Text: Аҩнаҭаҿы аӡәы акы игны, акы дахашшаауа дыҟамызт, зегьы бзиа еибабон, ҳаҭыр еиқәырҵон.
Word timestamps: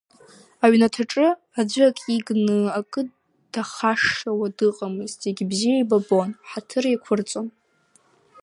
Аҩнаҭаҿы 0.65 1.27
аӡәы 1.59 1.83
акы 1.89 2.07
игны, 2.17 2.57
акы 2.79 3.01
дахашшаауа 3.51 4.47
дыҟамызт, 4.57 5.17
зегьы 5.23 5.45
бзиа 5.51 5.75
еибабон, 5.77 6.29
ҳаҭыр 6.49 6.85
еиқәырҵон. 6.89 7.47